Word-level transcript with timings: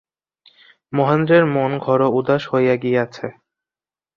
মহেন্দ্রের 0.93 1.43
মন 1.55 1.71
ঘোর 1.77 2.01
উদাস 2.19 2.43
হইয়া 2.51 2.75
গিয়াছে। 2.75 3.27